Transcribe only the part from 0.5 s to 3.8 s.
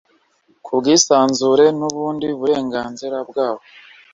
ku bwisanzure n ubundi burenganzira bwabo